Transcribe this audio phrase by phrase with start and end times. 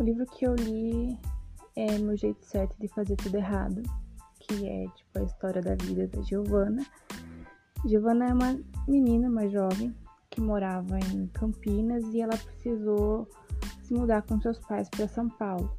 [0.00, 1.18] O livro que eu li
[1.76, 3.82] é Meu Jeito Certo de Fazer Tudo Errado,
[4.38, 6.82] que é tipo a história da vida da Giovana.
[7.84, 9.94] Giovana é uma menina, uma jovem,
[10.30, 13.28] que morava em Campinas e ela precisou
[13.82, 15.70] se mudar com seus pais para São Paulo.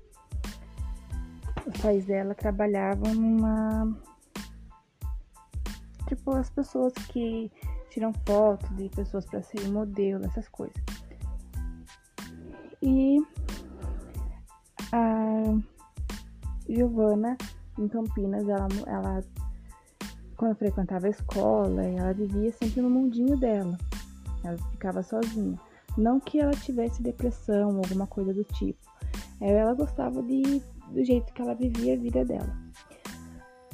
[1.65, 3.91] Os pais dela trabalhavam numa.
[6.07, 7.51] Tipo, as pessoas que
[7.89, 10.79] tiram foto de pessoas para ser modelo, essas coisas.
[12.83, 13.19] E
[14.91, 15.57] a
[16.69, 17.37] Giovana,
[17.77, 19.23] em Campinas, ela, ela
[20.37, 23.77] quando frequentava a escola, ela vivia sempre no mundinho dela.
[24.43, 25.59] Ela ficava sozinha.
[25.97, 28.79] Não que ela tivesse depressão ou alguma coisa do tipo.
[29.39, 32.55] Ela gostava de, do jeito que ela vivia a vida dela.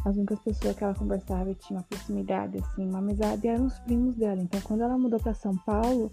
[0.05, 3.77] As únicas pessoas que ela conversava e tinha uma proximidade, assim, uma amizade, eram os
[3.79, 4.41] primos dela.
[4.41, 6.11] Então, quando ela mudou para São Paulo,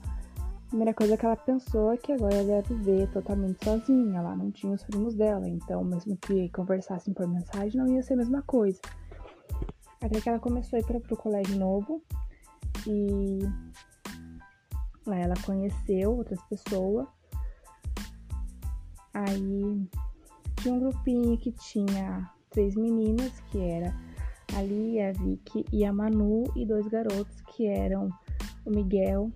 [0.75, 4.19] primeira coisa que ela pensou é que agora ela ia viver totalmente sozinha.
[4.19, 5.49] Ela não tinha os primos dela.
[5.49, 8.81] Então, mesmo que conversassem por mensagem, não ia ser a mesma coisa.
[10.03, 12.03] Até que ela começou a ir para o colégio novo
[12.89, 13.39] e
[15.07, 17.07] Lá ela conheceu outras pessoas.
[19.13, 19.89] Aí
[20.57, 23.95] tinha um grupinho que tinha três meninas, que era
[24.57, 28.09] a Lia, a Vicky e a Manu, e dois garotos que eram
[28.65, 29.31] o Miguel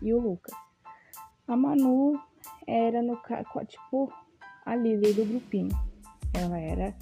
[0.00, 0.65] e o Lucas.
[1.48, 2.20] A Manu
[2.66, 3.16] era no
[3.66, 4.12] tipo
[4.64, 5.70] a líder do grupinho.
[6.34, 6.94] Ela era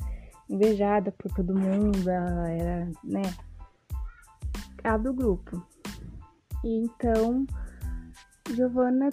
[0.51, 3.23] invejada por todo mundo, ela era, né,
[4.85, 5.67] a do grupo.
[6.63, 7.47] E então
[8.51, 9.09] Giovanna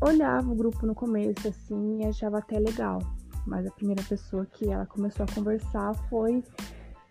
[0.00, 2.98] olhava o grupo no começo assim e achava até legal,
[3.46, 6.42] mas a primeira pessoa que ela começou a conversar foi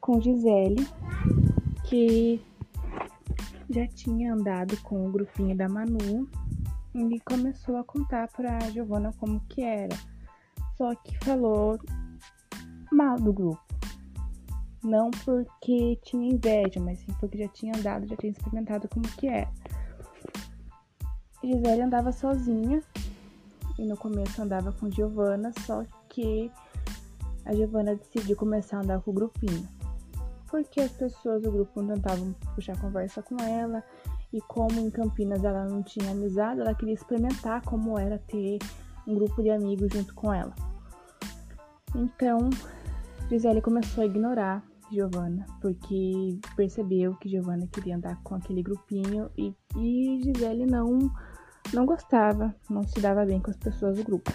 [0.02, 0.86] com Gisele,
[1.86, 2.42] que
[3.70, 6.28] já tinha andado com o grupinho da Manu
[6.96, 9.96] e começou a contar para Giovanna como que era.
[10.78, 11.80] Só que falou
[12.92, 13.62] mal do grupo.
[14.84, 19.28] Não porque tinha inveja, mas sim porque já tinha andado, já tinha experimentado como que
[19.28, 19.50] era.
[21.44, 22.82] Gisele andava sozinha
[23.78, 26.52] e no começo andava com Giovana, só que
[27.46, 29.68] a Giovana decidiu começar a andar com o grupinho.
[30.50, 33.84] Porque as pessoas do grupo tentavam puxar conversa com ela
[34.34, 38.58] e como em Campinas ela não tinha amizade, ela queria experimentar como era ter
[39.08, 40.54] um grupo de amigos junto com ela.
[41.96, 42.50] Então,
[43.30, 49.54] Gisele começou a ignorar Giovanna, porque percebeu que Giovanna queria andar com aquele grupinho e,
[49.78, 51.12] e Gisele não
[51.72, 54.32] não gostava, não se dava bem com as pessoas do grupo.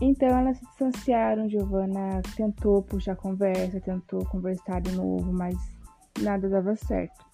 [0.00, 5.56] Então elas se distanciaram, Giovanna tentou puxar conversa, tentou conversar de novo, mas
[6.20, 7.24] nada dava certo.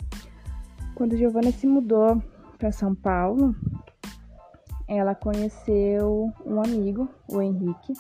[0.97, 2.23] Quando Giovanna se mudou
[2.57, 3.55] para São Paulo,
[4.89, 7.93] ela conheceu um amigo, o Henrique,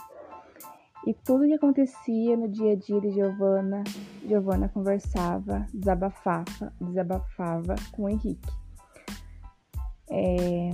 [1.06, 3.84] e tudo que acontecia no dia a dia de Giovanna,
[4.26, 8.50] Giovanna conversava, desabafava, desabafava com o Henrique.
[10.10, 10.70] É...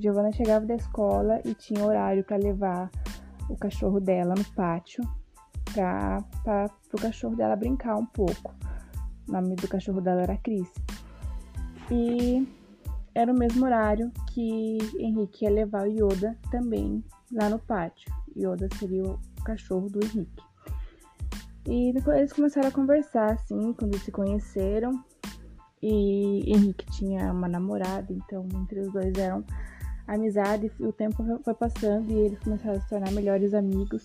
[0.00, 2.90] Giovana chegava da escola e tinha horário para levar
[3.48, 5.04] o cachorro dela no pátio
[5.72, 8.52] para o cachorro dela brincar um pouco.
[9.32, 10.70] O nome do cachorro dela era Cris.
[11.90, 12.46] E
[13.14, 18.12] era o mesmo horário que Henrique ia levar o Yoda também lá no pátio.
[18.36, 20.42] Yoda seria o cachorro do Henrique.
[21.66, 25.02] E eles começaram a conversar assim, quando se conheceram.
[25.82, 29.42] E Henrique tinha uma namorada, então entre os dois eram
[30.06, 30.70] amizade.
[30.78, 34.04] E o tempo foi passando e eles começaram a se tornar melhores amigos.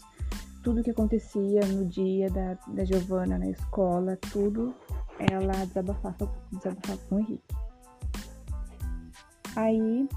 [0.63, 4.73] Tudo que acontecia no dia da, da Giovana na escola, tudo
[5.31, 7.55] ela desabafava, desabafava com o Henrique.
[9.55, 10.07] Aí,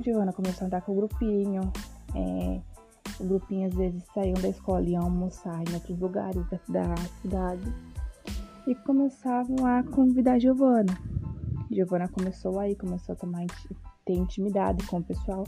[0.00, 1.72] Giovana começou a andar com o grupinho.
[2.14, 2.60] É,
[3.18, 6.96] o grupinho às vezes saíam da escola e iam almoçar em outros lugares da, da
[7.22, 7.74] cidade
[8.66, 10.92] e começavam a convidar Giovana.
[11.70, 13.46] Giovana começou aí, começou a tomar
[14.04, 15.44] ter intimidade com o pessoal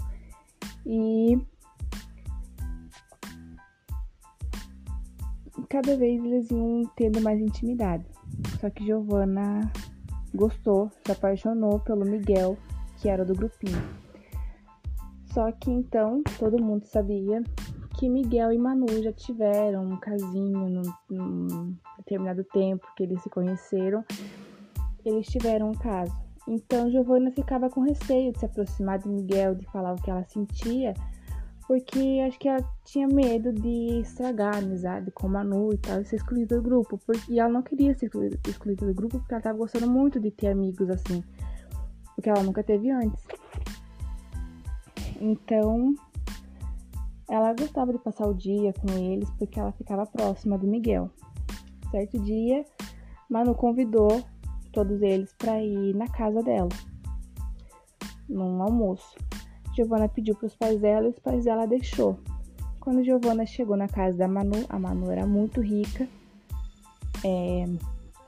[0.84, 1.38] e
[5.68, 8.04] cada vez eles iam tendo mais intimidade.
[8.60, 9.70] Só que Giovana
[10.34, 12.56] gostou, se apaixonou pelo Miguel,
[12.98, 13.82] que era do grupinho.
[15.32, 17.42] Só que então todo mundo sabia
[17.98, 23.28] que Miguel e Manu já tiveram um casinho num, num determinado tempo que eles se
[23.28, 24.04] conheceram.
[25.04, 26.14] Eles tiveram um caso.
[26.46, 30.24] Então Giovanna ficava com receio de se aproximar de Miguel, de falar o que ela
[30.24, 30.94] sentia,
[31.68, 36.04] porque acho que ela tinha medo de estragar a amizade com Manu e tal, e
[36.06, 36.96] ser excluída do grupo.
[36.96, 38.10] Porque, e ela não queria ser
[38.46, 41.22] excluída do grupo porque ela estava gostando muito de ter amigos assim,
[42.14, 43.22] porque ela nunca teve antes.
[45.20, 45.94] Então,
[47.28, 51.10] ela gostava de passar o dia com eles porque ela ficava próxima do Miguel.
[51.90, 52.64] Certo dia,
[53.28, 54.24] Manu convidou
[54.72, 56.70] todos eles para ir na casa dela,
[58.26, 59.27] num almoço.
[59.78, 62.18] Giovana pediu para os pais dela e os pais dela deixou.
[62.80, 66.08] Quando Giovana chegou na casa da Manu, a Manu era muito rica.
[67.24, 67.64] É,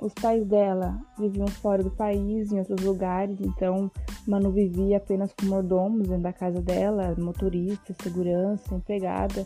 [0.01, 3.91] os pais dela viviam fora do país, em outros lugares, então
[4.29, 9.45] Manu vivia apenas com mordomos dentro da casa dela, motorista, segurança, empregada,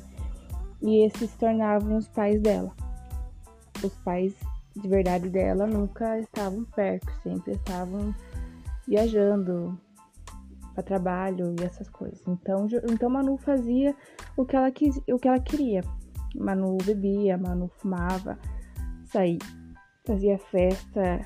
[0.82, 2.70] e esses se tornavam os pais dela.
[3.82, 4.34] Os pais
[4.76, 8.14] de verdade dela nunca estavam perto, sempre estavam
[8.86, 9.78] viajando
[10.74, 12.22] para trabalho e essas coisas.
[12.26, 13.94] Então, então Manu fazia
[14.36, 15.82] o que ela quis, o que ela queria.
[16.34, 18.38] Manu bebia, Manu fumava,
[19.06, 19.38] saía,
[20.04, 21.20] fazia festa,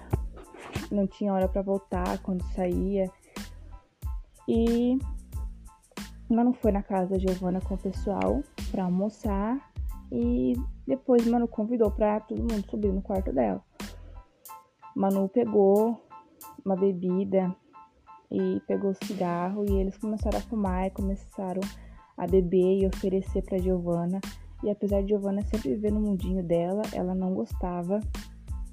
[0.90, 3.10] não tinha hora para voltar quando saía.
[4.46, 4.98] E
[6.28, 9.58] Manu foi na casa da Giovana com o pessoal para almoçar
[10.12, 10.54] e
[10.86, 13.62] depois Manu convidou para todo mundo subir no quarto dela.
[14.94, 16.02] Manu pegou
[16.64, 17.54] uma bebida
[18.30, 21.62] e pegou o cigarro e eles começaram a fumar e começaram
[22.16, 24.20] a beber e oferecer para Giovana.
[24.62, 28.00] E apesar de Giovana sempre viver no mundinho dela, ela não gostava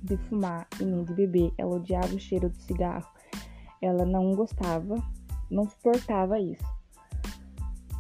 [0.02, 1.52] de fumar e nem de beber.
[1.58, 3.08] Ela odiava o cheiro do cigarro.
[3.82, 4.96] Ela não gostava
[5.50, 6.64] não suportava isso.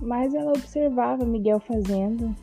[0.02, 2.36] Mas ela observava Miguel fazendo,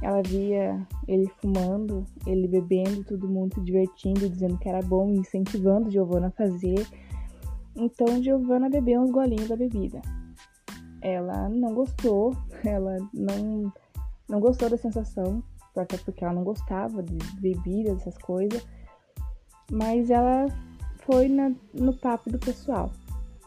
[0.00, 5.90] ela via ele fumando, ele bebendo, todo mundo se divertindo, dizendo que era bom, incentivando
[5.90, 6.86] Giovana a fazer.
[7.76, 10.00] Então Giovana bebeu uns golinhos da bebida.
[11.00, 13.72] Ela não gostou, ela não,
[14.28, 15.42] não gostou da sensação,
[15.76, 18.64] até porque ela não gostava de bebida, dessas coisas.
[19.70, 20.46] Mas ela
[21.04, 22.90] foi na, no papo do pessoal.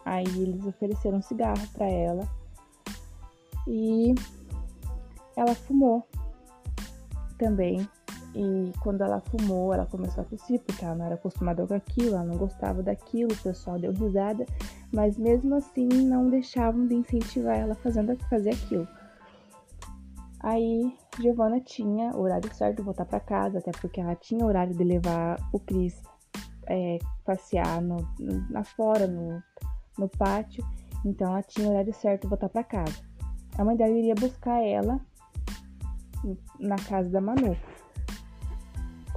[0.05, 2.27] Aí eles ofereceram um cigarro para ela
[3.67, 4.13] e
[5.35, 6.07] ela fumou
[7.37, 7.87] também.
[8.35, 12.15] E quando ela fumou, ela começou a tossir, porque ela não era acostumada com aquilo,
[12.15, 14.45] ela não gostava daquilo, o pessoal deu risada,
[14.93, 18.87] mas mesmo assim não deixavam de incentivar ela fazendo fazer aquilo.
[20.39, 24.75] Aí Giovana tinha o horário certo de voltar para casa, até porque ela tinha horário
[24.75, 25.99] de levar o Cris
[26.67, 27.97] é, passear no,
[28.75, 29.41] fora, no,
[29.97, 30.63] no pátio,
[31.03, 32.95] então ela tinha o horário certo de voltar para casa.
[33.57, 34.99] A mãe dela iria buscar ela
[36.59, 37.55] na casa da Manu.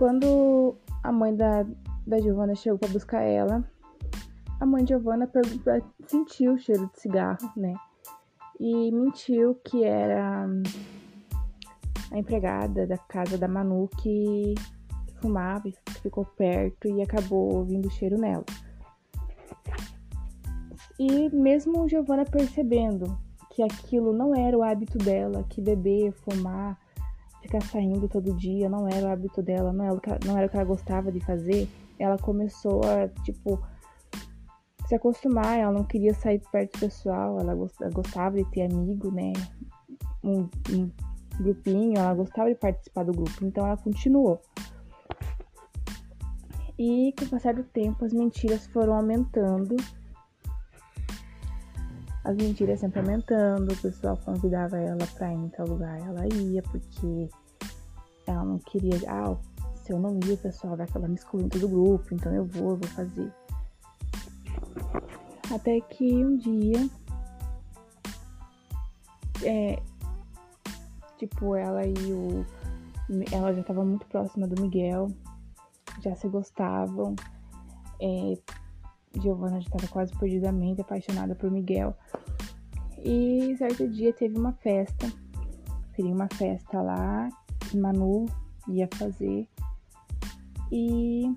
[0.00, 1.62] Quando a mãe da,
[2.06, 3.62] da Giovana chegou para buscar ela,
[4.58, 5.30] a mãe de Giovana
[6.06, 7.74] sentiu o cheiro de cigarro, né?
[8.58, 10.46] E mentiu que era
[12.10, 14.54] a empregada da casa da Manu que
[15.20, 18.46] fumava e ficou perto e acabou ouvindo o cheiro nela.
[20.98, 23.18] E mesmo Giovanna percebendo
[23.50, 26.78] que aquilo não era o hábito dela, que beber, fumar,
[27.50, 30.46] ficar saindo todo dia não era o hábito dela, não era o que, não era
[30.46, 31.68] o que ela gostava de fazer,
[31.98, 33.60] ela começou a, tipo,
[34.86, 37.54] se acostumar, ela não queria sair perto do pessoal, ela
[37.92, 39.32] gostava de ter amigo, né?
[40.22, 40.90] Um, um
[41.38, 44.40] grupinho, ela gostava de participar do grupo, então ela continuou.
[46.78, 49.76] E com o passar do tempo, as mentiras foram aumentando
[52.24, 56.62] as mentiras sempre aumentando, o pessoal convidava ela pra ir em tal lugar, ela ia,
[56.62, 57.28] porque
[58.30, 59.36] ela não queria, ah,
[59.82, 62.70] se eu não ir, o pessoal vai acabar me excluindo do grupo, então eu vou,
[62.70, 63.32] eu vou fazer.
[65.52, 66.88] Até que um dia,
[69.42, 69.82] é,
[71.18, 72.46] tipo, ela e o.
[73.32, 75.08] Ela já tava muito próxima do Miguel,
[76.00, 77.16] já se gostavam.
[78.00, 78.38] É,
[79.20, 81.96] Giovanna já estava quase perdidamente apaixonada por Miguel.
[83.02, 85.10] E certo dia teve uma festa.
[85.96, 87.28] Seria uma festa lá
[87.78, 88.26] Manu
[88.68, 89.48] ia fazer.
[90.72, 91.34] E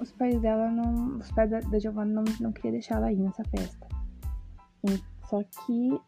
[0.00, 1.18] os pais dela não.
[1.18, 3.86] Os pais da, da Giovanna não, não queriam deixar ela ir nessa festa.
[5.28, 6.00] Só que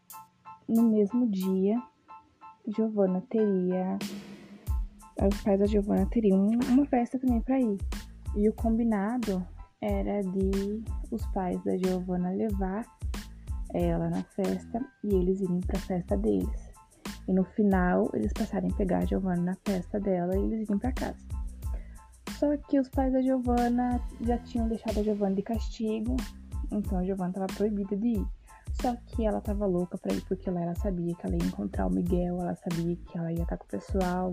[0.68, 1.80] no mesmo dia,
[2.68, 3.98] Giovanna teria.
[5.22, 7.78] Os pais da Giovanna teriam uma festa também para ir.
[8.36, 9.46] E o combinado
[9.80, 12.84] era de os pais da Giovanna levar
[13.72, 16.63] ela na festa e eles irem para a festa deles.
[17.26, 20.78] E no final eles passarem a pegar a Giovanna na festa dela e eles irem
[20.78, 21.24] para casa.
[22.38, 26.16] Só que os pais da Giovanna já tinham deixado a Giovanna de castigo,
[26.70, 28.26] então a Giovanna estava proibida de ir.
[28.80, 31.86] Só que ela tava louca pra ir, porque lá ela sabia que ela ia encontrar
[31.86, 34.32] o Miguel, ela sabia que ela ia estar com o pessoal.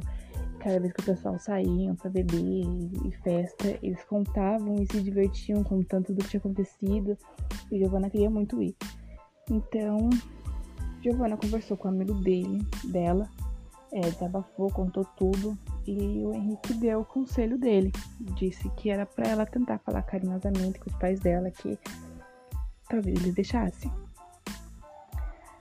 [0.59, 2.65] Cada vez que o pessoal saía pra beber
[3.05, 7.17] e festa, eles contavam e se divertiam contando tudo que tinha acontecido.
[7.71, 8.75] E Giovanna queria muito ir.
[9.49, 10.09] Então,
[11.01, 13.27] Giovanna conversou com o amigo dele, dela,
[13.91, 15.57] é, desabafou, contou tudo.
[15.85, 17.91] E o Henrique deu o conselho dele.
[18.35, 21.77] Disse que era para ela tentar falar carinhosamente com os pais dela que
[22.87, 23.91] talvez eles deixassem.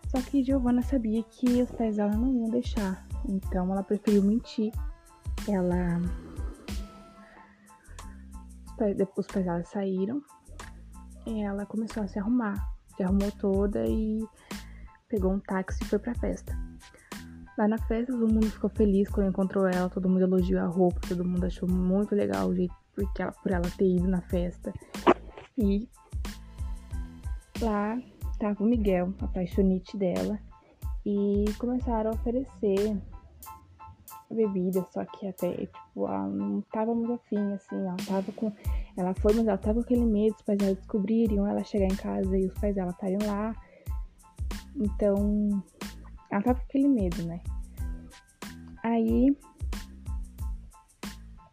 [0.08, 3.06] Só que Giovanna sabia que os pais dela não iam deixar.
[3.28, 4.72] Então ela preferiu mentir.
[5.48, 6.00] Ela.
[8.66, 10.22] Os pais, os pais dela saíram.
[11.26, 12.72] E ela começou a se arrumar.
[12.96, 14.22] Se arrumou toda e
[15.10, 16.56] pegou um táxi e foi pra festa.
[17.58, 21.00] Lá na festa, todo mundo ficou feliz quando encontrou ela, todo mundo elogiou a roupa,
[21.06, 24.72] todo mundo achou muito legal o jeito porque ela, por ela ter ido na festa.
[25.58, 25.88] E
[27.60, 28.00] lá
[28.38, 30.38] tava o Miguel, apaixonite dela,
[31.04, 32.96] e começaram a oferecer
[34.30, 38.52] bebida, só que até, tipo, ela não tava muito afim, assim, ela tava com.
[38.96, 41.96] Ela foi, mas ela tava com aquele medo, os pais dela descobririam ela chegar em
[41.96, 43.54] casa e os pais dela estariam lá.
[44.76, 45.62] Então,
[46.30, 47.40] ela tava com aquele medo, né?
[48.82, 49.36] Aí,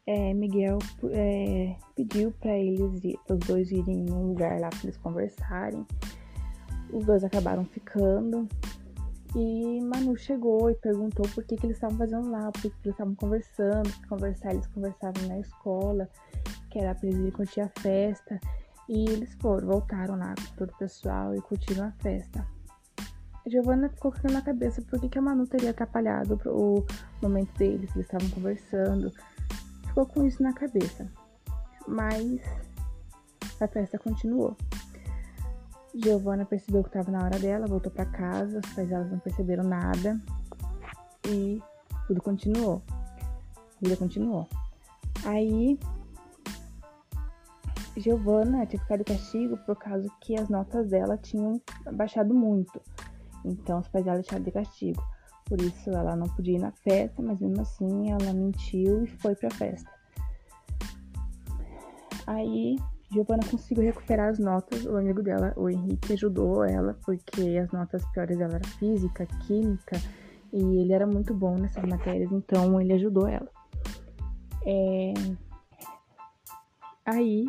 [0.06, 0.80] é, Miguel
[1.12, 2.80] é, pediu para eles,
[3.30, 5.86] os dois irem num lugar lá para eles conversarem.
[6.94, 8.48] Os dois acabaram ficando.
[9.36, 12.76] E Manu chegou e perguntou por que, que eles estavam fazendo lá, por que, que
[12.86, 14.08] eles estavam conversando.
[14.08, 16.10] Conversar, eles conversavam na escola,
[16.72, 18.40] que era pra eles irem curtir a festa.
[18.88, 22.48] E eles foram, voltaram lá com todo o pessoal e curtiram a festa.
[23.50, 26.86] Giovanna ficou com na cabeça por que, que a Manu teria atrapalhado o
[27.22, 29.12] momento deles, eles estavam conversando.
[29.88, 31.08] Ficou com isso na cabeça.
[31.88, 32.42] Mas
[33.60, 34.56] a festa continuou.
[35.96, 39.64] Giovanna percebeu que estava na hora dela, voltou para casa, os pais delas não perceberam
[39.64, 40.20] nada
[41.28, 41.62] e
[42.08, 42.82] tudo continuou.
[42.90, 44.48] A vida continuou.
[45.26, 45.80] Aí
[47.96, 51.60] Giovanna tinha ficado de castigo por causa que as notas dela tinham
[51.94, 52.80] baixado muito.
[53.48, 55.04] Então os pais dela deixaram de castigo.
[55.46, 59.36] Por isso ela não podia ir na festa, mas mesmo assim ela mentiu e foi
[59.36, 59.90] pra festa.
[62.26, 62.76] Aí
[63.10, 64.86] Giovanna conseguiu recuperar as notas.
[64.86, 69.98] O amigo dela, o Henrique, ajudou ela, porque as notas piores dela eram física, química,
[70.52, 73.50] e ele era muito bom nessas matérias, então ele ajudou ela.
[74.66, 75.14] É...
[77.06, 77.46] Aí,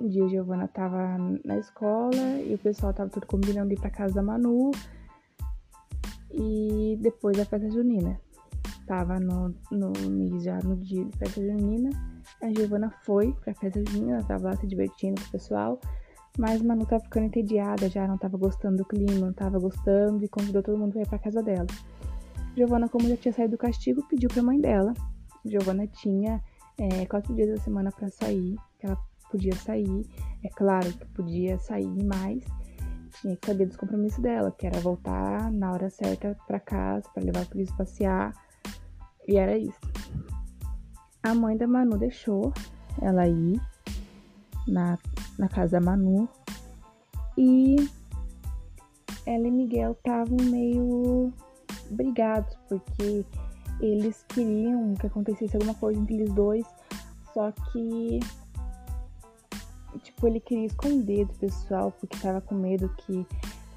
[0.00, 3.90] um dia a Giovana tava na escola e o pessoal tava tudo combinando ir pra
[3.90, 4.72] casa da Manu
[6.32, 8.20] e depois da festa junina.
[8.86, 11.90] Tava no, no mês já no dia de festa junina.
[12.42, 15.80] A Giovana foi pra festa junina, tava lá se divertindo com o pessoal.
[16.38, 20.28] Mas Manu tava ficando entediada já, não tava gostando do clima, não tava gostando e
[20.28, 21.66] convidou todo mundo pra ir pra casa dela.
[22.56, 24.94] Giovana, como já tinha saído do castigo, pediu pra mãe dela.
[25.44, 26.42] Giovana tinha
[26.78, 28.96] é, quatro dias da semana para sair, que ela
[29.30, 30.06] podia sair.
[30.42, 32.44] É claro que podia sair mais,
[33.22, 37.22] tinha que saber dos compromissos dela, que era voltar na hora certa para casa, para
[37.22, 38.34] levar o Cris passear.
[39.26, 39.78] E era isso.
[41.22, 42.52] A mãe da Manu deixou
[43.00, 43.60] ela ir
[44.66, 44.98] na,
[45.38, 46.28] na casa da Manu.
[47.38, 47.76] E
[49.24, 51.32] ela e Miguel estavam meio
[51.90, 53.24] brigados, porque
[53.80, 56.66] eles queriam que acontecesse alguma coisa entre eles dois,
[57.32, 58.18] só que
[59.98, 63.26] tipo, ele queria esconder do pessoal porque tava com medo que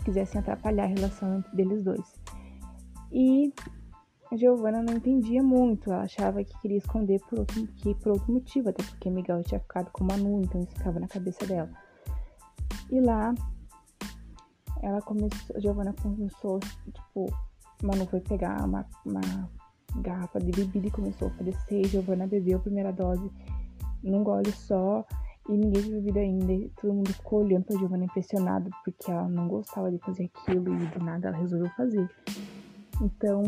[0.04, 2.14] quisessem atrapalhar a relação entre eles dois.
[3.12, 3.54] E
[4.32, 8.34] a Giovanna não entendia muito, ela achava que queria esconder por outro, que por outro
[8.34, 11.70] motivo, até porque Miguel tinha ficado com Manu, então isso ficava na cabeça dela.
[12.92, 13.34] E lá,
[14.82, 17.34] ela começou, a Giovanna começou, tipo,
[17.84, 19.50] Manu foi pegar uma, uma
[20.02, 23.32] garrafa de bebida e começou a oferecer, Giovanna bebeu a primeira dose
[24.04, 25.06] num gole só,
[25.48, 26.54] e ninguém tinha bebido ainda.
[26.54, 30.74] E todo mundo ficou olhando pra Giovanna impressionado, porque ela não gostava de fazer aquilo
[30.74, 32.10] e do nada ela resolveu fazer.
[33.02, 33.44] Então.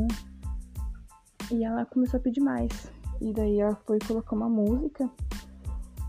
[1.51, 2.91] E ela começou a pedir mais.
[3.21, 5.09] E daí ela foi colocar uma música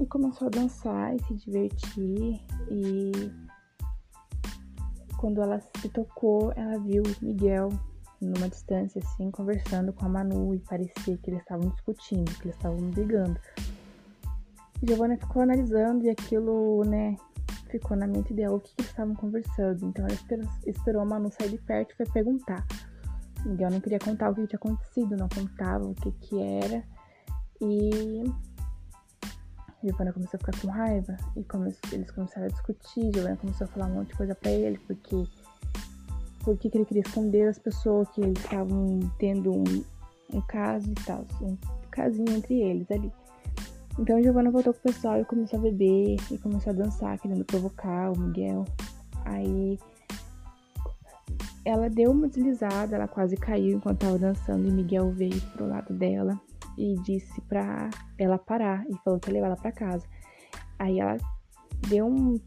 [0.00, 2.40] e começou a dançar e se divertir.
[2.70, 3.12] E
[5.16, 7.68] quando ela se tocou, ela viu Miguel
[8.20, 12.56] numa distância assim, conversando com a Manu e parecia que eles estavam discutindo, que eles
[12.56, 13.38] estavam brigando.
[14.82, 17.16] Giovanna ficou analisando e aquilo, né,
[17.70, 19.86] ficou na mente dela o que, que estavam conversando.
[19.86, 22.64] Então ela esperou, esperou a Manu sair de perto e foi perguntar.
[23.44, 26.84] Miguel não queria contar o que tinha acontecido, não contava o que que era.
[27.60, 28.24] E
[29.82, 31.74] Giovanna começou a ficar com raiva e come...
[31.92, 33.10] eles começaram a discutir.
[33.14, 35.24] Giovanna começou a falar um monte de coisa pra ele, porque
[36.42, 39.84] por que ele queria esconder as pessoas que eles estavam tendo um,
[40.32, 41.56] um caso e tal, um
[41.90, 43.12] casinho entre eles ali.
[43.98, 47.44] Então Giovanna voltou com o pessoal e começou a beber e começou a dançar, querendo
[47.44, 48.64] provocar o Miguel.
[49.24, 49.78] Aí
[51.64, 55.92] ela deu uma deslizada, ela quase caiu enquanto estava dançando e Miguel veio pro lado
[55.92, 56.40] dela
[56.78, 60.06] e disse pra ela parar e falou ia levar ela para casa.
[60.78, 61.16] Aí ela
[61.88, 62.40] deu um,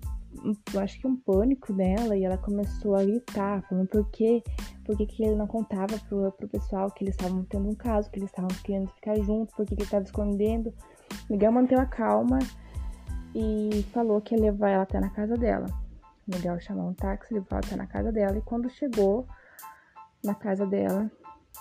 [0.43, 4.41] um, acho que um pânico nela e ela começou a gritar, falando por quê,
[4.86, 8.10] por que, que ele não contava pro, pro pessoal que eles estavam tendo um caso,
[8.10, 10.74] que eles estavam querendo ficar juntos, por que, que ele estava escondendo.
[11.31, 12.39] Miguel manteve a calma
[13.33, 15.65] e falou que ia levar ela até na casa dela.
[16.27, 19.25] Miguel chamou um táxi, levou ela até na casa dela e quando chegou
[20.21, 21.09] na casa dela,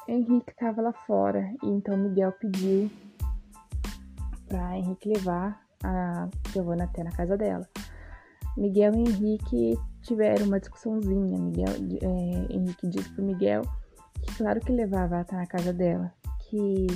[0.08, 2.90] Henrique estava lá fora e então Miguel pediu
[4.48, 7.68] para Henrique levar a Giovanna até na casa dela.
[8.56, 11.38] Miguel e Henrique tiveram uma discussãozinha.
[11.38, 13.62] Miguel, é, Henrique disse pro Miguel
[14.20, 16.88] que claro que levava até na casa dela, que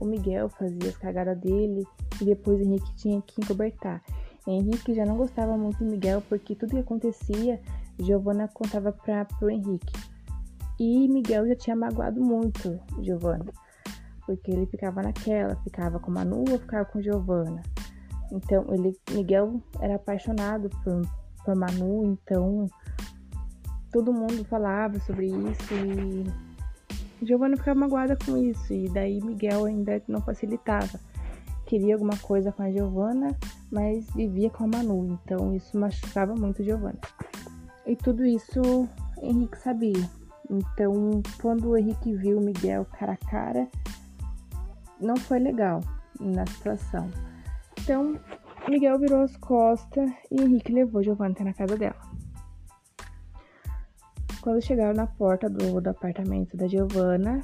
[0.00, 1.86] o Miguel fazia as cagadas dele
[2.22, 4.00] e depois Henrique tinha que encobertar.
[4.46, 7.60] Henrique já não gostava muito de Miguel porque tudo que acontecia,
[7.98, 9.92] Giovanna contava para pro Henrique.
[10.78, 13.52] E Miguel já tinha magoado muito Giovanna,
[14.26, 17.62] porque ele ficava naquela, ficava com Manu ou ficava com Giovanna.
[18.32, 21.02] Então, ele, Miguel era apaixonado por,
[21.44, 22.66] por Manu, então
[23.92, 26.24] todo mundo falava sobre isso e
[27.26, 28.72] Giovanna ficava magoada com isso.
[28.72, 30.98] E daí Miguel ainda não facilitava.
[31.72, 33.34] Queria alguma coisa com a Giovanna,
[33.70, 36.98] mas vivia com a Manu, então isso machucava muito Giovanna.
[37.86, 38.86] E tudo isso
[39.22, 40.06] Henrique sabia.
[40.50, 43.66] Então, quando o Henrique viu o Miguel cara a cara,
[45.00, 45.80] não foi legal
[46.20, 47.08] na situação.
[47.80, 48.20] Então,
[48.68, 51.96] Miguel virou as costas e Henrique levou Giovanna até na casa dela.
[54.42, 57.42] Quando chegaram na porta do, do apartamento da Giovanna,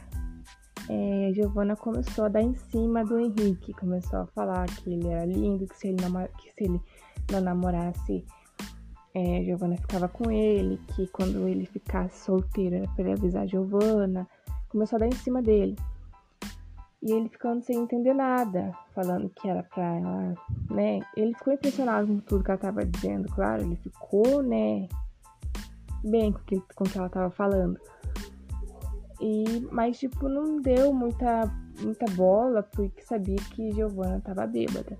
[0.88, 5.26] é, Giovanna começou a dar em cima do Henrique, começou a falar que ele era
[5.26, 6.80] lindo, que se ele não, que se ele
[7.30, 8.24] não namorasse,
[9.14, 13.46] é, Giovanna ficava com ele, que quando ele ficasse solteiro era pra ele avisar a
[13.46, 14.26] Giovanna.
[14.68, 15.76] Começou a dar em cima dele.
[17.02, 20.34] E ele ficando sem entender nada, falando que era pra ela,
[20.70, 21.00] né?
[21.16, 24.88] Ele ficou impressionado com tudo que ela tava dizendo, claro, ele ficou, né?
[26.02, 27.78] Bem com, que, com o que ela tava falando.
[29.20, 31.50] E, mas, tipo, não deu muita,
[31.80, 34.96] muita bola porque sabia que Giovanna tava bêbada.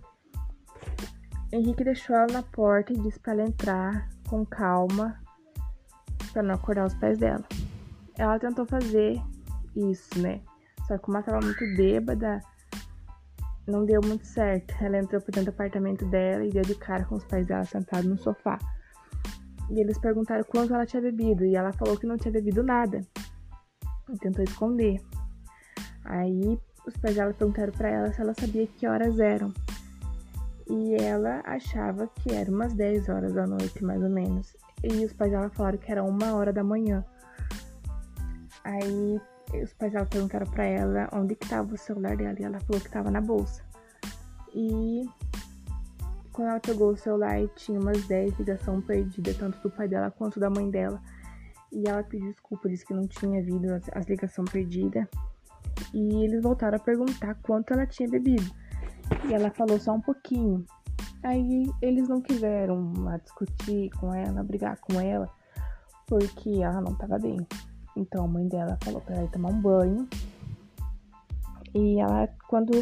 [1.52, 5.18] Henrique deixou ela na porta e disse para ela entrar com calma
[6.33, 7.44] para não acordar os pés dela.
[8.18, 9.20] Ela tentou fazer
[9.74, 10.40] isso, né?
[10.87, 12.40] Só que como ela tava muito bêbada,
[13.66, 14.74] não deu muito certo.
[14.83, 17.64] Ela entrou por dentro do apartamento dela e deu de cara com os pais dela
[17.64, 18.59] sentados no sofá.
[19.70, 21.44] E eles perguntaram quanto ela tinha bebido.
[21.44, 23.00] E ela falou que não tinha bebido nada.
[24.08, 25.00] E tentou esconder.
[26.04, 29.52] Aí os pais dela perguntaram para ela se ela sabia que horas eram.
[30.70, 34.56] E ela achava que eram umas 10 horas da noite, mais ou menos.
[34.82, 37.04] E os pais dela falaram que era uma hora da manhã.
[38.64, 39.20] Aí
[39.62, 42.80] os pais dela perguntaram pra ela onde que tava o celular dela e ela falou
[42.80, 43.62] que tava na bolsa.
[44.54, 45.08] E
[46.32, 50.38] quando ela pegou o celular tinha umas 10 ligações perdidas, tanto do pai dela quanto
[50.38, 51.02] da mãe dela.
[51.72, 55.07] E ela pediu desculpa, disse que não tinha havido as, ligações perdidas.
[55.92, 58.50] E eles voltaram a perguntar quanto ela tinha bebido.
[59.28, 60.64] E ela falou só um pouquinho.
[61.22, 65.28] Aí eles não quiseram discutir com ela, brigar com ela,
[66.07, 67.38] porque ela não tava bem.
[67.96, 70.09] Então a mãe dela falou para ela tomar um banho.
[71.74, 72.72] E ela, quando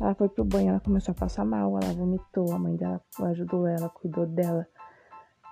[0.00, 3.66] ela foi pro banho, ela começou a passar mal, ela vomitou, a mãe dela ajudou
[3.66, 4.66] ela, cuidou dela.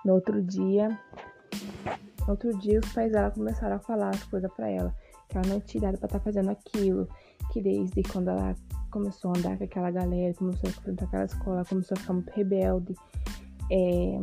[0.03, 0.99] No outro dia,
[2.25, 4.95] no outro dia os pais dela começaram a falar as coisas para ela,
[5.29, 7.07] que ela não tinha idade pra estar tá fazendo aquilo,
[7.51, 8.55] que desde quando ela
[8.91, 12.31] começou a andar com aquela galera, começou a frequentar aquela escola, começou a ficar muito
[12.31, 12.95] rebelde.
[13.71, 14.19] É,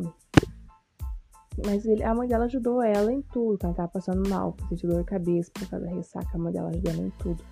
[1.66, 4.86] mas ele, a mãe dela ajudou ela em tudo, ela tava passando mal, por de
[4.86, 7.44] dor de cabeça, por causa da ressaca, a mãe dela ajudou ela em tudo.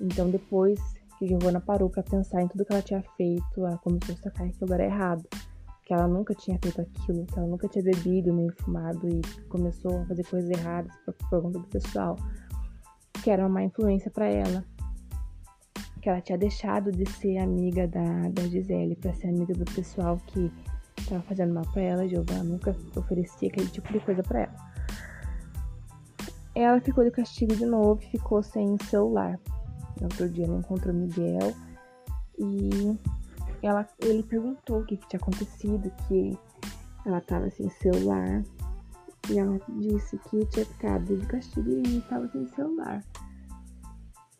[0.00, 0.80] Então depois
[1.18, 4.48] que Giovanna parou para pensar em tudo que ela tinha feito, ela começou a sacar
[4.48, 5.24] que aquilo era errado.
[5.86, 10.00] Que ela nunca tinha feito aquilo, que ela nunca tinha bebido nem fumado e começou
[10.00, 12.16] a fazer coisas erradas por, conta do pessoal.
[13.22, 14.62] Que era uma má influência para ela.
[16.02, 20.18] Que ela tinha deixado de ser amiga da, da Gisele para ser amiga do pessoal
[20.26, 20.52] que
[21.08, 24.56] tava fazendo mal pra ela, Giovanna nunca oferecia aquele tipo de coisa pra ela.
[26.54, 29.38] Ela ficou de castigo de novo e ficou sem celular.
[30.00, 31.54] No outro dia ela encontrou Miguel
[32.38, 32.98] e
[33.66, 36.38] ela, ele perguntou o que, que tinha acontecido, que
[37.04, 38.42] ela tava sem celular.
[39.28, 43.02] E ela disse que tinha ficado de castigo e estava sem celular.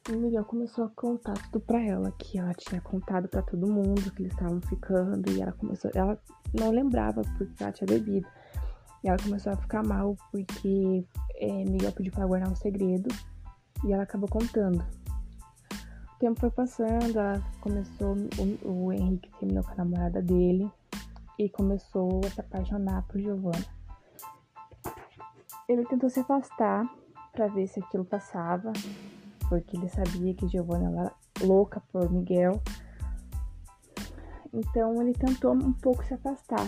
[0.09, 3.67] E o Miguel começou a contar tudo pra ela, que ela tinha contado para todo
[3.67, 5.29] mundo que eles estavam ficando.
[5.33, 5.91] E ela começou.
[5.95, 6.17] Ela
[6.55, 8.29] não lembrava porque ela tinha bebido.
[9.03, 13.09] E ela começou a ficar mal porque é, Miguel pediu pra guardar um segredo.
[13.85, 14.85] E ela acabou contando.
[16.17, 18.17] O tempo foi passando, ela começou.
[18.65, 20.71] O, o Henrique terminou com a namorada dele
[21.39, 23.67] e começou a se apaixonar por Giovanna.
[25.69, 26.91] Ele tentou se afastar
[27.33, 28.73] para ver se aquilo passava,
[29.51, 32.63] porque ele sabia que Giovanna era louca por Miguel.
[34.55, 36.67] Então ele tentou um pouco se afastar.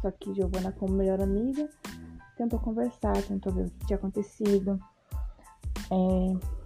[0.00, 1.70] Só que Giovanna, como melhor amiga,
[2.36, 4.76] tentou conversar, tentou ver o que tinha acontecido.
[5.88, 6.61] É...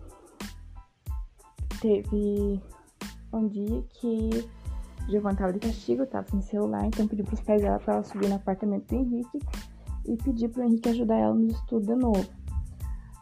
[1.87, 2.61] Teve
[3.33, 4.51] um dia que
[5.09, 8.29] Giovanna tava de castigo, tava sem celular, então pediu pros pais dela pra ela subir
[8.29, 9.39] no apartamento do Henrique
[10.05, 12.27] e pedir pro Henrique ajudar ela no estudo de novo.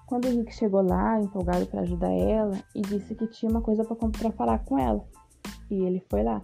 [0.06, 3.84] Quando o Henrique chegou lá, empolgado para ajudar ela, e disse que tinha uma coisa
[3.84, 5.04] para falar com ela.
[5.70, 6.40] E ele foi lá.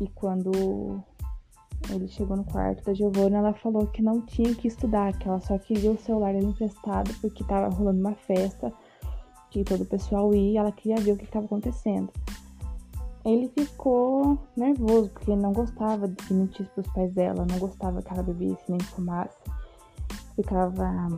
[0.00, 0.98] E quando
[1.90, 5.40] ele chegou no quarto da Giovanna, ela falou que não tinha que estudar, que ela
[5.40, 8.72] só queria o celular emprestado porque estava rolando uma festa,
[9.52, 12.10] que todo o pessoal ia ela queria ver o que estava acontecendo
[13.24, 18.02] ele ficou nervoso, porque ele não gostava de que mentisse pros pais dela, não gostava
[18.02, 19.36] que ela bebesse nem fumasse.
[20.34, 21.08] Ficava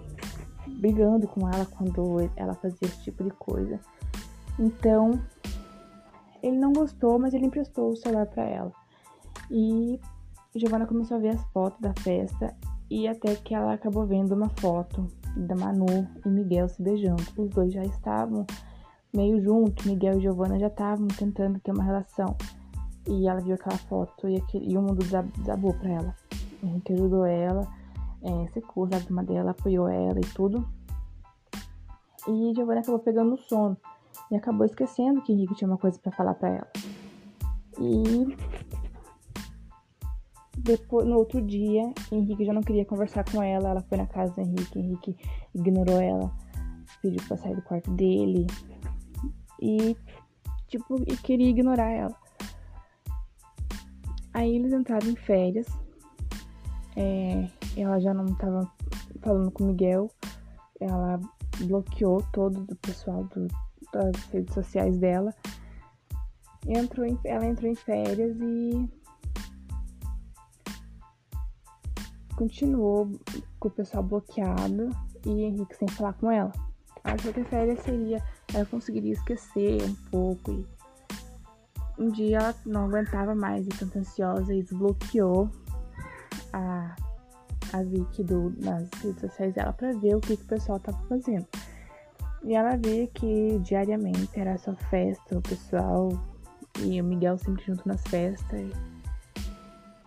[0.66, 3.80] brigando com ela quando ela fazia esse tipo de coisa.
[4.58, 5.18] Então,
[6.42, 8.72] ele não gostou, mas ele emprestou o celular para ela.
[9.50, 9.98] E
[10.54, 12.54] Giovanna começou a ver as fotos da festa
[12.90, 17.22] e até que ela acabou vendo uma foto da Manu e Miguel se beijando.
[17.36, 18.46] Os dois já estavam
[19.14, 22.36] meio junto, Miguel e Giovanna já estavam tentando ter uma relação.
[23.06, 25.04] E ela viu aquela foto e, aquele, e o mundo
[25.36, 26.14] desabou pra ela.
[26.62, 27.66] O Henrique ajudou ela,
[28.22, 30.66] é, secou a lágrima dela, apoiou ela e tudo.
[32.26, 33.76] E Giovanna acabou pegando no sono
[34.30, 36.70] e acabou esquecendo que Henrique tinha uma coisa para falar para ela.
[37.78, 38.36] E
[40.64, 43.68] depois, no outro dia, Henrique já não queria conversar com ela.
[43.68, 45.16] Ela foi na casa do Henrique, Henrique
[45.54, 46.32] ignorou ela,
[47.02, 48.46] pediu pra sair do quarto dele,
[49.60, 49.94] e,
[50.66, 52.16] tipo, e queria ignorar ela.
[54.32, 55.66] Aí eles entraram em férias.
[56.96, 58.70] É, ela já não tava
[59.20, 60.10] falando com o Miguel.
[60.80, 61.20] Ela
[61.60, 63.46] bloqueou todo o pessoal do,
[63.92, 65.32] das redes sociais dela.
[66.66, 68.88] Entrou em, ela entrou em férias e
[72.36, 73.10] continuou
[73.58, 74.90] com o pessoal bloqueado
[75.26, 76.52] e Henrique sem falar com ela.
[77.02, 80.52] Achou que a férias seria ela conseguiria esquecer um pouco.
[80.52, 80.66] E
[81.98, 85.50] um dia ela não aguentava mais e tão ansiosa e desbloqueou
[86.52, 86.94] a,
[87.72, 90.98] a Vicky do, nas redes sociais dela para ver o que, que o pessoal tava
[91.08, 91.46] fazendo.
[92.42, 96.10] E ela via que diariamente era só festa, o pessoal
[96.80, 98.70] e o Miguel sempre junto nas festas.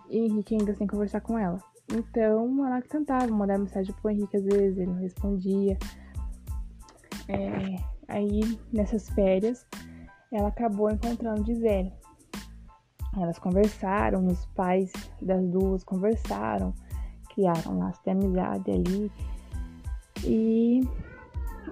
[0.09, 1.59] E Henrique ainda sem conversar com ela.
[1.93, 5.77] Então ela tentava mandar mensagem pro Henrique às vezes, ele não respondia.
[7.29, 9.65] É, Aí, nessas férias,
[10.31, 11.91] ela acabou encontrando Gisele.
[13.19, 16.73] Elas conversaram, os pais das duas conversaram,
[17.33, 19.11] criaram laço de amizade ali.
[20.23, 20.81] E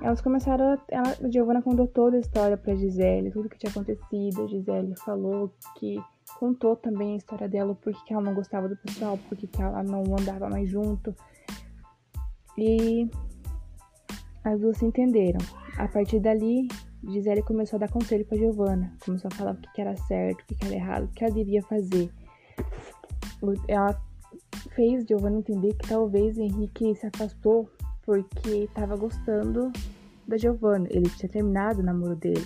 [0.01, 0.73] elas começaram.
[0.73, 4.43] A, ela, a Giovanna contou toda a história pra Gisele, tudo que tinha acontecido.
[4.43, 5.97] A Gisele falou que
[6.39, 10.49] contou também a história dela, porque ela não gostava do pessoal, porque ela não andava
[10.49, 11.15] mais junto.
[12.57, 13.09] E
[14.43, 15.39] as duas se entenderam.
[15.77, 16.67] A partir dali,
[17.03, 20.45] Gisele começou a dar conselho para Giovanna, começou a falar o que era certo, o
[20.45, 22.11] que era errado, o que ela devia fazer.
[23.67, 23.99] Ela
[24.71, 27.69] fez Giovanna entender que talvez Henrique se afastou
[28.03, 29.71] porque estava gostando
[30.27, 30.87] da Giovanna.
[30.89, 32.45] Ele tinha terminado o namoro dele.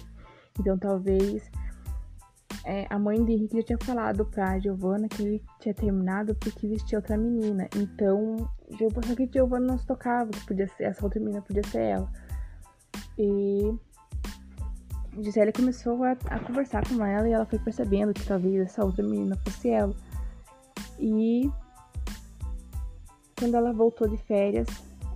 [0.60, 1.50] Então talvez
[2.70, 6.68] é, a mãe de Henrique já tinha falado pra Giovanna que ele tinha terminado porque
[6.68, 7.68] existia outra menina.
[7.76, 8.48] Então,
[9.08, 12.12] só que Giovanna não se tocava que podia ser, essa outra menina podia ser ela.
[13.18, 13.74] E
[15.20, 19.04] Gisele começou a, a, conversar com ela e ela foi percebendo que talvez essa outra
[19.04, 19.96] menina fosse ela.
[21.00, 21.50] E
[23.40, 24.68] quando ela voltou de férias,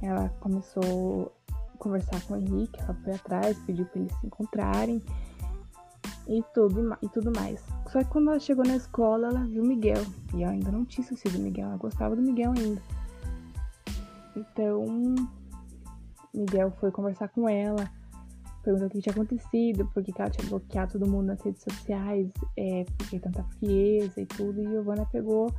[0.01, 5.03] ela começou a conversar com o Henrique, ela foi atrás, pediu para eles se encontrarem
[6.27, 7.63] e tudo, e tudo mais.
[7.91, 10.03] Só que quando ela chegou na escola, ela viu Miguel.
[10.33, 12.81] E ela ainda não tinha esquecido Miguel, ela gostava do Miguel ainda.
[14.35, 14.85] Então,
[16.33, 17.89] Miguel foi conversar com ela,
[18.63, 22.31] perguntou o que tinha acontecido, por que ela tinha bloqueado todo mundo nas redes sociais,
[22.57, 24.61] é, por que tanta frieza e tudo.
[24.61, 25.53] E Giovanna pegou,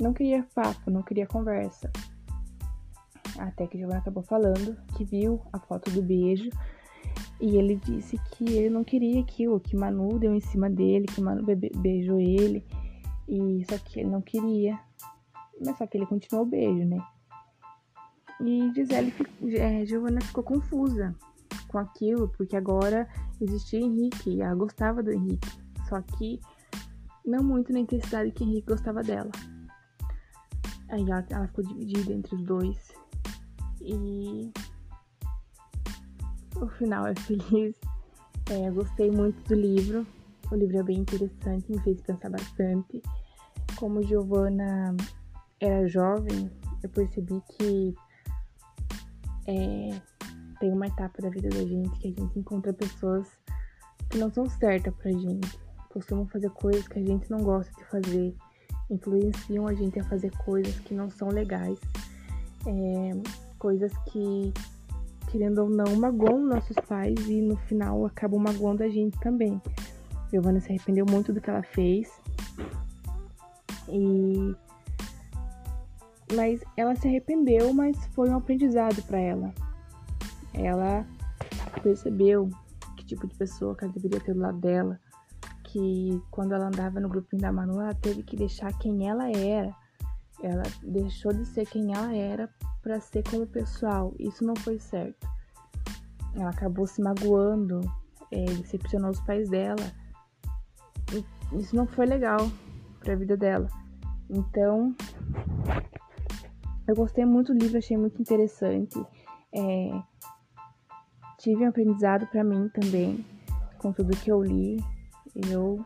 [0.00, 1.90] não queria papo, não queria conversa.
[3.38, 6.48] Até que Giovanna acabou falando que viu a foto do beijo
[7.40, 11.20] e ele disse que ele não queria aquilo, que Manu deu em cima dele, que
[11.20, 11.44] Manu
[11.76, 12.64] beijou ele,
[13.28, 14.78] e só que ele não queria.
[15.64, 16.98] Mas só que ele continuou o beijo, né?
[18.40, 19.14] E Gisele,
[19.58, 21.14] é, Giovanna ficou confusa
[21.68, 23.08] com aquilo, porque agora
[23.40, 25.48] existia Henrique, e ela gostava do Henrique,
[25.88, 26.40] só que
[27.24, 29.30] não muito na intensidade que Henrique gostava dela.
[30.88, 32.92] Aí ela, ela ficou dividida entre os dois.
[33.80, 34.52] E
[36.60, 37.74] o final é feliz.
[38.48, 40.06] É, gostei muito do livro.
[40.52, 43.02] O livro é bem interessante, me fez pensar bastante.
[43.74, 44.96] Como Giovanna
[45.58, 46.48] era jovem,
[46.80, 47.92] eu percebi que
[49.48, 50.00] é,
[50.60, 53.26] tem uma etapa da vida da gente que a gente encontra pessoas
[54.08, 55.58] que não são certas pra gente.
[55.88, 58.36] Costumam fazer coisas que a gente não gosta de fazer,
[58.88, 61.80] influenciam a gente a fazer coisas que não são legais,
[62.64, 63.10] é,
[63.58, 64.52] coisas que
[65.26, 69.60] querendo ou não, magoam nossos pais e no final acabam magoando a gente também.
[70.30, 72.10] Giovanna se arrependeu muito do que ela fez.
[73.88, 74.54] E
[76.34, 79.54] mas ela se arrependeu, mas foi um aprendizado para ela.
[80.52, 81.06] Ela
[81.82, 82.48] percebeu
[82.96, 84.98] que tipo de pessoa que ela deveria ter do lado dela,
[85.64, 89.72] que quando ela andava no grupinho da Manu, ela teve que deixar quem ela era.
[90.42, 92.50] Ela deixou de ser quem ela era
[92.86, 94.14] para ser como pessoal.
[94.16, 95.28] Isso não foi certo.
[96.36, 97.80] Ela acabou se magoando,
[98.30, 99.92] é, decepcionou os pais dela.
[101.52, 102.48] Isso não foi legal
[103.00, 103.68] para a vida dela.
[104.30, 104.94] Então,
[106.86, 109.04] eu gostei muito do livro, achei muito interessante.
[109.52, 109.90] É,
[111.38, 113.26] tive um aprendizado para mim também
[113.78, 114.78] com tudo que eu li.
[115.50, 115.84] Eu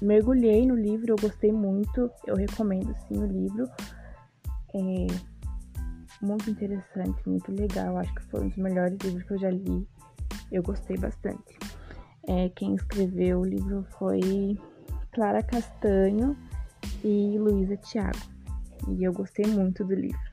[0.00, 3.68] mergulhei no livro, eu gostei muito, eu recomendo sim o livro.
[4.74, 5.29] É,
[6.20, 7.96] muito interessante, muito legal.
[7.96, 9.86] Acho que foi um dos melhores livros que eu já li.
[10.52, 11.58] Eu gostei bastante.
[12.28, 14.58] É, quem escreveu o livro foi
[15.12, 16.36] Clara Castanho
[17.02, 18.18] e Luísa Thiago.
[18.88, 20.29] E eu gostei muito do livro.